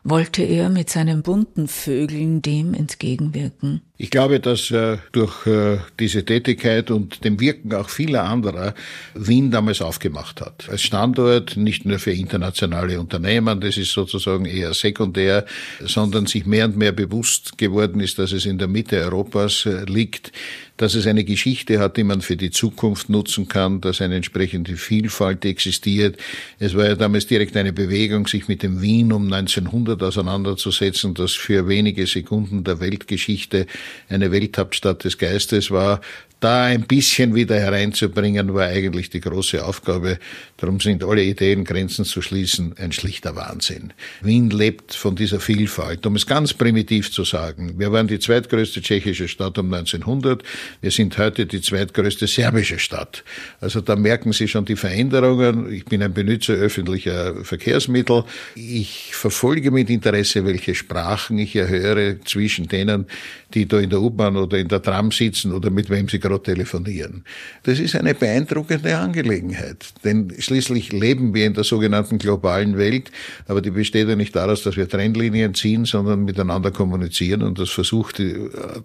wollte 0.05 0.43
er 0.43 0.69
mit 0.69 0.89
seinen 0.89 1.23
bunten 1.23 1.67
Vögeln 1.67 2.41
dem 2.43 2.75
entgegenwirken. 2.75 3.81
Ich 3.97 4.09
glaube, 4.09 4.41
dass 4.41 4.71
äh, 4.71 4.97
durch 5.13 5.47
äh, 5.47 5.77
diese 5.99 6.25
Tätigkeit 6.25 6.91
und 6.91 7.23
dem 7.23 7.39
Wirken 7.39 7.73
auch 7.73 7.89
vieler 7.89 8.25
anderer 8.25 8.73
Wien 9.13 9.51
damals 9.51 9.81
aufgemacht 9.81 10.41
hat. 10.41 10.67
Als 10.69 10.81
Standort 10.81 11.55
nicht 11.55 11.85
nur 11.85 11.97
für 11.99 12.11
internationale 12.11 12.99
Unternehmen, 12.99 13.61
das 13.61 13.77
ist 13.77 13.93
sozusagen 13.93 14.45
eher 14.45 14.73
sekundär, 14.73 15.45
sondern 15.79 16.25
sich 16.25 16.45
mehr 16.45 16.65
und 16.65 16.75
mehr 16.75 16.91
bewusst 16.91 17.57
geworden 17.57 18.01
ist, 18.01 18.19
dass 18.19 18.33
es 18.33 18.45
in 18.45 18.57
der 18.57 18.67
Mitte 18.67 18.97
Europas 18.97 19.65
äh, 19.65 19.85
liegt, 19.85 20.33
dass 20.77 20.93
es 20.93 21.07
eine 21.07 21.23
Geschichte 21.23 21.79
hat, 21.79 21.95
die 21.95 22.03
man 22.03 22.21
für 22.21 22.35
die 22.35 22.51
Zukunft 22.51 23.09
nutzen 23.09 23.47
kann, 23.47 23.79
dass 23.79 24.01
eine 24.01 24.15
entsprechende 24.15 24.75
Vielfalt 24.75 25.45
existiert. 25.45 26.17
Es 26.59 26.75
war 26.75 26.85
ja 26.85 26.95
damals 26.95 27.27
direkt 27.27 27.55
eine 27.55 27.71
Bewegung, 27.71 28.27
sich 28.27 28.49
mit 28.49 28.61
dem 28.61 28.81
Wien 28.81 29.13
um 29.13 29.31
1900 29.31 30.03
auseinanderzusetzen, 30.03 31.13
das 31.13 31.31
für 31.31 31.69
wenige 31.69 32.05
Sekunden 32.07 32.65
der 32.65 32.81
Weltgeschichte 32.81 33.67
eine 34.09 34.31
Welthauptstadt 34.31 35.03
des 35.03 35.17
Geistes 35.17 35.71
war, 35.71 36.01
da 36.45 36.65
ein 36.65 36.83
bisschen 36.83 37.33
wieder 37.33 37.55
hereinzubringen, 37.55 38.53
war 38.53 38.67
eigentlich 38.67 39.09
die 39.09 39.21
große 39.21 39.65
Aufgabe. 39.65 40.19
Darum 40.57 40.79
sind 40.79 41.03
alle 41.03 41.23
Ideen, 41.23 41.63
Grenzen 41.63 42.05
zu 42.05 42.21
schließen, 42.21 42.75
ein 42.77 42.91
schlichter 42.91 43.35
Wahnsinn. 43.35 43.93
Wien 44.21 44.51
lebt 44.51 44.93
von 44.93 45.15
dieser 45.15 45.39
Vielfalt. 45.39 46.05
Um 46.05 46.15
es 46.15 46.27
ganz 46.27 46.53
primitiv 46.53 47.11
zu 47.11 47.23
sagen, 47.23 47.79
wir 47.79 47.91
waren 47.91 48.07
die 48.07 48.19
zweitgrößte 48.19 48.81
tschechische 48.81 49.27
Stadt 49.27 49.57
um 49.57 49.73
1900. 49.73 50.43
Wir 50.81 50.91
sind 50.91 51.17
heute 51.17 51.45
die 51.45 51.61
zweitgrößte 51.61 52.27
serbische 52.27 52.79
Stadt. 52.79 53.23
Also 53.59 53.81
da 53.81 53.95
merken 53.95 54.31
Sie 54.31 54.47
schon 54.47 54.65
die 54.65 54.75
Veränderungen. 54.75 55.73
Ich 55.73 55.85
bin 55.85 56.03
ein 56.03 56.13
Benutzer 56.13 56.53
öffentlicher 56.53 57.43
Verkehrsmittel. 57.43 58.23
Ich 58.55 59.15
verfolge 59.15 59.71
mit 59.71 59.89
Interesse, 59.89 60.45
welche 60.45 60.75
Sprachen 60.75 61.39
ich 61.39 61.55
erhöre 61.55 62.19
zwischen 62.23 62.67
denen, 62.67 63.07
die 63.55 63.65
da 63.75 63.81
in 63.81 63.89
der 63.89 64.01
U-Bahn 64.01 64.37
oder 64.37 64.57
in 64.57 64.67
der 64.67 64.81
Tram 64.81 65.11
sitzen 65.11 65.51
oder 65.51 65.69
mit 65.69 65.89
wem 65.89 66.07
sie 66.07 66.19
gerade 66.19 66.41
telefonieren. 66.41 67.23
Das 67.63 67.79
ist 67.79 67.95
eine 67.95 68.13
beeindruckende 68.13 68.97
Angelegenheit, 68.97 69.85
denn 70.03 70.33
schließlich 70.37 70.91
leben 70.91 71.33
wir 71.33 71.45
in 71.45 71.53
der 71.53 71.63
sogenannten 71.63 72.17
globalen 72.17 72.77
Welt, 72.77 73.11
aber 73.47 73.61
die 73.61 73.71
besteht 73.71 74.07
ja 74.07 74.15
nicht 74.15 74.35
daraus, 74.35 74.63
dass 74.63 74.77
wir 74.77 74.87
Trennlinien 74.87 75.53
ziehen, 75.53 75.85
sondern 75.85 76.23
miteinander 76.23 76.71
kommunizieren 76.71 77.41
und 77.41 77.59
das 77.59 77.69
versucht, 77.69 78.21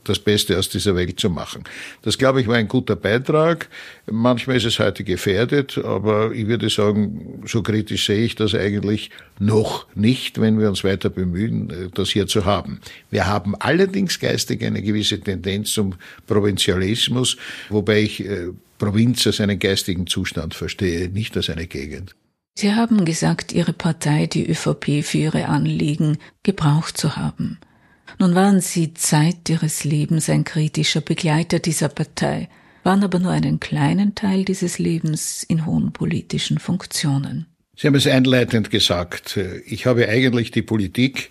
das 0.05 0.19
Beste 0.19 0.59
aus 0.59 0.69
dieser 0.69 0.97
Welt 0.97 1.21
zu 1.21 1.31
machen. 1.31 1.65
Das, 2.03 2.19
glaube 2.19 2.41
ich, 2.41 2.49
war 2.49 2.57
ein 2.57 2.69
guter 2.69 2.97
Beitrag. 2.97 3.69
Manchmal 4.11 4.57
ist 4.57 4.67
es 4.67 4.79
heute 4.79 5.05
gefährdet, 5.05 5.79
aber 5.79 6.33
ich 6.33 6.47
würde 6.47 6.69
sagen, 6.69 7.43
so 7.47 7.63
kritisch 7.63 8.07
sehe 8.07 8.25
ich 8.25 8.35
das 8.35 8.55
eigentlich 8.55 9.11
noch 9.39 9.87
nicht, 9.95 10.41
wenn 10.41 10.59
wir 10.59 10.69
uns 10.69 10.85
weiter 10.85 11.11
bemühen, 11.11 11.91
das 11.95 12.11
hier 12.11 12.27
zu 12.27 12.45
haben. 12.45 12.81
Wir 13.11 13.27
haben 13.27 13.55
allerdings 13.59 14.19
geistig 14.19 14.63
eine 14.65 14.80
gewisse 14.83 15.21
Tendenz 15.21 15.73
zum 15.73 15.95
Provinzialismus, 16.27 17.37
wobei 17.69 18.03
ich 18.03 18.25
äh, 18.25 18.49
Provinz 18.79 19.27
als 19.27 19.41
einen 19.41 19.59
geistigen 19.59 20.07
Zustand 20.07 20.55
verstehe, 20.55 21.09
nicht 21.09 21.37
als 21.37 21.51
eine 21.51 21.67
Gegend. 21.67 22.17
Sie 22.55 22.73
haben 22.75 23.05
gesagt, 23.05 23.53
Ihre 23.53 23.73
Partei, 23.73 24.27
die 24.27 24.49
ÖVP, 24.51 25.05
für 25.05 25.19
Ihre 25.19 25.47
Anliegen 25.47 26.19
gebraucht 26.43 26.97
zu 26.99 27.17
haben. 27.17 27.59
Nun 28.19 28.35
waren 28.35 28.61
Sie 28.61 28.93
Zeit 28.95 29.49
Ihres 29.49 29.85
Lebens 29.85 30.29
ein 30.29 30.45
kritischer 30.45 31.01
Begleiter 31.01 31.59
dieser 31.59 31.89
Partei, 31.89 32.49
waren 32.83 33.05
aber 33.05 33.19
nur 33.19 33.31
einen 33.31 33.61
kleinen 33.61 34.15
Teil 34.15 34.45
dieses 34.45 34.79
Lebens 34.79 35.43
in 35.43 35.67
hohen 35.67 35.93
politischen 35.93 36.59
Funktionen. 36.59 37.47
Sie 37.77 37.87
haben 37.87 37.95
es 37.95 38.07
einleitend 38.07 38.71
gesagt. 38.71 39.39
Ich 39.65 39.87
habe 39.87 40.09
eigentlich 40.09 40.51
die 40.51 40.63
Politik 40.63 41.31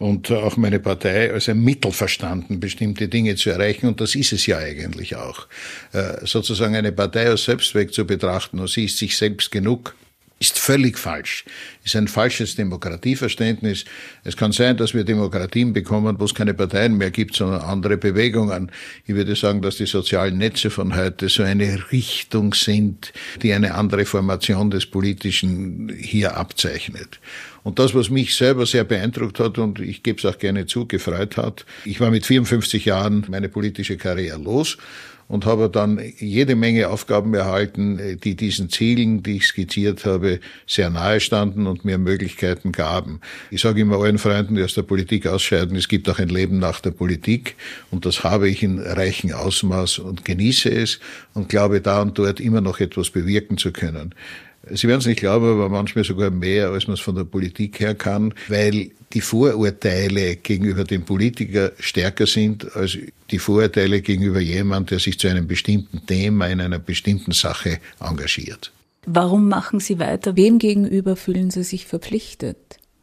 und 0.00 0.30
auch 0.32 0.56
meine 0.56 0.80
Partei 0.80 1.30
als 1.30 1.50
ein 1.50 1.62
Mittel 1.62 1.92
verstanden, 1.92 2.58
bestimmte 2.58 3.06
Dinge 3.06 3.36
zu 3.36 3.50
erreichen. 3.50 3.86
Und 3.86 4.00
das 4.00 4.14
ist 4.14 4.32
es 4.32 4.46
ja 4.46 4.56
eigentlich 4.56 5.14
auch. 5.14 5.46
Äh, 5.92 6.24
sozusagen 6.24 6.74
eine 6.74 6.90
Partei 6.90 7.28
als 7.28 7.44
Selbstzweck 7.44 7.92
zu 7.92 8.06
betrachten 8.06 8.58
und 8.58 8.70
sie 8.70 8.86
ist 8.86 8.96
sich 8.96 9.14
selbst 9.14 9.50
genug, 9.50 9.94
ist 10.38 10.58
völlig 10.58 10.98
falsch. 10.98 11.44
Ist 11.84 11.96
ein 11.96 12.08
falsches 12.08 12.56
Demokratieverständnis. 12.56 13.84
Es 14.24 14.38
kann 14.38 14.52
sein, 14.52 14.78
dass 14.78 14.94
wir 14.94 15.04
Demokratien 15.04 15.74
bekommen, 15.74 16.18
wo 16.18 16.24
es 16.24 16.34
keine 16.34 16.54
Parteien 16.54 16.96
mehr 16.96 17.10
gibt, 17.10 17.36
sondern 17.36 17.60
andere 17.60 17.98
Bewegungen. 17.98 18.72
Ich 19.06 19.14
würde 19.14 19.36
sagen, 19.36 19.60
dass 19.60 19.76
die 19.76 19.84
sozialen 19.84 20.38
Netze 20.38 20.70
von 20.70 20.96
heute 20.96 21.28
so 21.28 21.42
eine 21.42 21.92
Richtung 21.92 22.54
sind, 22.54 23.12
die 23.42 23.52
eine 23.52 23.74
andere 23.74 24.06
Formation 24.06 24.70
des 24.70 24.86
Politischen 24.86 25.94
hier 25.94 26.38
abzeichnet. 26.38 27.20
Und 27.62 27.78
das, 27.78 27.94
was 27.94 28.10
mich 28.10 28.34
selber 28.34 28.66
sehr 28.66 28.84
beeindruckt 28.84 29.38
hat 29.38 29.58
und 29.58 29.80
ich 29.80 30.02
gebe 30.02 30.18
es 30.18 30.24
auch 30.24 30.38
gerne 30.38 30.66
zu, 30.66 30.86
gefreut 30.86 31.36
hat, 31.36 31.66
ich 31.84 32.00
war 32.00 32.10
mit 32.10 32.26
54 32.26 32.84
Jahren 32.84 33.26
meine 33.28 33.48
politische 33.48 33.96
Karriere 33.96 34.38
los 34.38 34.78
und 35.30 35.46
habe 35.46 35.70
dann 35.70 36.00
jede 36.18 36.56
Menge 36.56 36.88
Aufgaben 36.88 37.32
erhalten, 37.34 38.18
die 38.24 38.34
diesen 38.34 38.68
Zielen, 38.68 39.22
die 39.22 39.36
ich 39.36 39.46
skizziert 39.46 40.04
habe, 40.04 40.40
sehr 40.66 40.90
nahe 40.90 41.20
standen 41.20 41.68
und 41.68 41.84
mir 41.84 41.98
Möglichkeiten 41.98 42.72
gaben. 42.72 43.20
Ich 43.48 43.60
sage 43.60 43.80
immer 43.80 44.02
allen 44.02 44.18
Freunden, 44.18 44.56
die 44.56 44.64
aus 44.64 44.74
der 44.74 44.82
Politik 44.82 45.28
ausscheiden, 45.28 45.76
es 45.76 45.86
gibt 45.86 46.08
auch 46.08 46.18
ein 46.18 46.30
Leben 46.30 46.58
nach 46.58 46.80
der 46.80 46.90
Politik 46.90 47.54
und 47.92 48.06
das 48.06 48.24
habe 48.24 48.48
ich 48.48 48.64
in 48.64 48.80
reichem 48.80 49.30
Ausmaß 49.32 50.00
und 50.00 50.24
genieße 50.24 50.68
es 50.68 50.98
und 51.32 51.48
glaube 51.48 51.80
da 51.80 52.02
und 52.02 52.18
dort 52.18 52.40
immer 52.40 52.60
noch 52.60 52.80
etwas 52.80 53.10
bewirken 53.10 53.56
zu 53.56 53.70
können. 53.70 54.16
Sie 54.68 54.88
werden 54.88 55.00
es 55.00 55.06
nicht 55.06 55.20
glauben, 55.20 55.46
aber 55.46 55.68
manchmal 55.68 56.04
sogar 56.04 56.30
mehr, 56.30 56.70
als 56.70 56.86
man 56.86 56.94
es 56.94 57.00
von 57.00 57.14
der 57.14 57.24
Politik 57.24 57.80
her 57.80 57.94
kann, 57.94 58.34
weil 58.48 58.90
die 59.12 59.20
Vorurteile 59.20 60.36
gegenüber 60.36 60.84
dem 60.84 61.04
Politiker 61.04 61.72
stärker 61.78 62.26
sind 62.26 62.76
als 62.76 62.98
die 63.30 63.38
Vorurteile 63.38 64.02
gegenüber 64.02 64.40
jemand, 64.40 64.90
der 64.90 64.98
sich 64.98 65.18
zu 65.18 65.28
einem 65.28 65.46
bestimmten 65.46 66.06
Thema 66.06 66.46
in 66.48 66.60
einer 66.60 66.78
bestimmten 66.78 67.32
Sache 67.32 67.78
engagiert. 68.00 68.70
Warum 69.06 69.48
machen 69.48 69.80
Sie 69.80 69.98
weiter? 69.98 70.36
Wem 70.36 70.58
gegenüber 70.58 71.16
fühlen 71.16 71.50
Sie 71.50 71.64
sich 71.64 71.86
verpflichtet? 71.86 72.58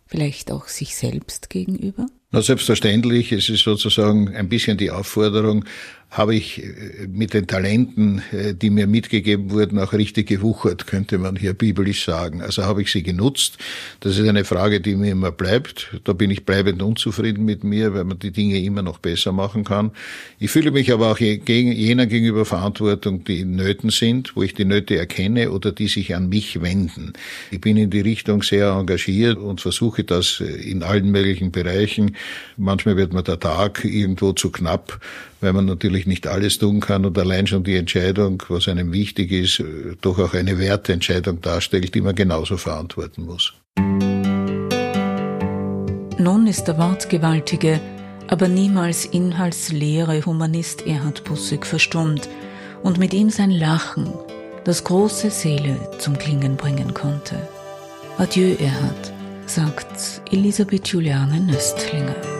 Vielleicht 0.05 0.51
auch 0.51 0.67
sich 0.67 0.95
selbst 0.95 1.49
gegenüber? 1.49 2.05
Na, 2.31 2.41
selbstverständlich. 2.41 3.31
Es 3.31 3.49
ist 3.49 3.63
sozusagen 3.63 4.35
ein 4.35 4.49
bisschen 4.49 4.77
die 4.77 4.91
Aufforderung, 4.91 5.65
habe 6.09 6.35
ich 6.35 6.63
äh, 6.63 7.07
mit 7.07 7.33
den 7.33 7.47
Talenten, 7.47 8.21
äh, 8.31 8.53
die 8.53 8.69
mir 8.69 8.87
mitgegeben 8.87 9.51
wurden, 9.51 9.77
auch 9.77 9.93
richtig 9.93 10.27
gewuchert, 10.27 10.87
könnte 10.87 11.17
man 11.17 11.35
hier 11.35 11.53
biblisch 11.53 12.05
sagen. 12.05 12.41
Also 12.41 12.63
habe 12.63 12.81
ich 12.81 12.91
sie 12.91 13.03
genutzt. 13.03 13.57
Das 13.99 14.17
ist 14.17 14.27
eine 14.27 14.45
Frage, 14.45 14.79
die 14.79 14.95
mir 14.95 15.11
immer 15.11 15.31
bleibt. 15.31 15.99
Da 16.05 16.13
bin 16.13 16.31
ich 16.31 16.45
bleibend 16.45 16.81
unzufrieden 16.81 17.43
mit 17.43 17.63
mir, 17.63 17.93
weil 17.93 18.05
man 18.05 18.19
die 18.19 18.31
Dinge 18.31 18.59
immer 18.61 18.81
noch 18.81 18.99
besser 18.99 19.33
machen 19.33 19.65
kann. 19.65 19.91
Ich 20.39 20.49
fühle 20.49 20.71
mich 20.71 20.93
aber 20.93 21.11
auch 21.11 21.19
jener 21.19 22.05
gegenüber 22.05 22.45
Verantwortung, 22.45 23.25
die 23.25 23.41
in 23.41 23.55
Nöten 23.55 23.89
sind, 23.89 24.35
wo 24.35 24.43
ich 24.43 24.53
die 24.53 24.65
Nöte 24.65 24.97
erkenne 24.97 25.51
oder 25.51 25.73
die 25.73 25.87
sich 25.87 26.15
an 26.15 26.29
mich 26.29 26.61
wenden. 26.61 27.13
Ich 27.51 27.59
bin 27.59 27.75
in 27.75 27.89
die 27.89 28.01
Richtung 28.01 28.43
sehr 28.43 28.69
engagiert 28.69 29.37
und 29.37 29.59
versuche 29.59 30.05
das 30.05 30.39
äh, 30.39 30.45
in 30.45 30.83
allen 30.83 31.11
möglichen 31.11 31.51
Bereichen. 31.51 32.15
Manchmal 32.55 32.95
wird 32.95 33.11
mir 33.11 33.23
der 33.23 33.39
Tag 33.39 33.83
irgendwo 33.83 34.31
zu 34.31 34.51
knapp, 34.51 34.99
weil 35.41 35.53
man 35.53 35.65
natürlich 35.65 36.07
nicht 36.07 36.27
alles 36.27 36.57
tun 36.57 36.79
kann 36.79 37.05
und 37.05 37.17
allein 37.17 37.47
schon 37.47 37.63
die 37.63 37.75
Entscheidung, 37.75 38.43
was 38.49 38.67
einem 38.67 38.91
wichtig 38.91 39.31
ist, 39.31 39.59
äh, 39.59 39.95
doch 40.01 40.19
auch 40.19 40.33
eine 40.33 40.59
Werteentscheidung 40.59 41.41
darstellt, 41.41 41.93
die 41.95 42.01
man 42.01 42.15
genauso 42.15 42.57
verantworten 42.57 43.25
muss. 43.25 43.53
Nun 46.19 46.47
ist 46.47 46.65
der 46.65 46.77
wortgewaltige, 46.77 47.79
aber 48.27 48.47
niemals 48.47 49.05
inhaltsleere 49.05 50.25
Humanist 50.25 50.85
Erhard 50.85 51.23
Bussig 51.23 51.65
verstummt 51.65 52.27
und 52.83 52.97
mit 52.97 53.13
ihm 53.13 53.29
sein 53.29 53.51
Lachen, 53.51 54.11
das 54.63 54.83
große 54.83 55.29
Seele 55.29 55.77
zum 55.99 56.17
Klingen 56.17 56.57
bringen 56.57 56.93
konnte. 56.93 57.47
Adieu, 58.17 58.55
Erhard, 58.59 59.13
sagt 59.45 60.21
Elisabeth 60.31 60.87
Juliane 60.87 61.39
Nöstlinger. 61.39 62.36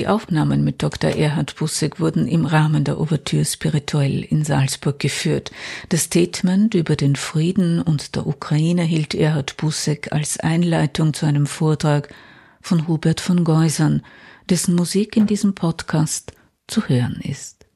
Die 0.00 0.08
Aufnahmen 0.08 0.64
mit 0.64 0.82
Dr. 0.82 1.10
Erhard 1.10 1.56
Bussek 1.56 2.00
wurden 2.00 2.26
im 2.26 2.46
Rahmen 2.46 2.84
der 2.84 2.96
Ouverture 2.96 3.44
Spirituelle 3.44 4.24
in 4.24 4.44
Salzburg 4.44 4.98
geführt. 4.98 5.50
Das 5.90 6.04
Statement 6.04 6.74
über 6.74 6.96
den 6.96 7.16
Frieden 7.16 7.82
und 7.82 8.16
der 8.16 8.26
Ukraine 8.26 8.82
hielt 8.82 9.14
Erhard 9.14 9.58
Bussek 9.58 10.10
als 10.10 10.40
Einleitung 10.40 11.12
zu 11.12 11.26
einem 11.26 11.44
Vortrag 11.44 12.08
von 12.62 12.88
Hubert 12.88 13.20
von 13.20 13.44
Geusern, 13.44 14.00
dessen 14.48 14.74
Musik 14.74 15.18
in 15.18 15.26
diesem 15.26 15.54
Podcast 15.54 16.32
zu 16.66 16.88
hören 16.88 17.20
ist. 17.22 17.59